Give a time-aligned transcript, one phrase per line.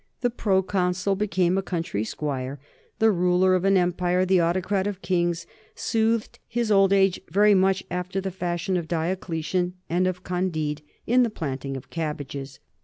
[0.21, 2.59] The proconsul became a country squire;
[2.97, 7.83] the ruler of an empire, the autocrat of kings, soothed his old age very much
[7.91, 12.59] after the fashion of Diocletian and of Candide, in the planting of cabbages.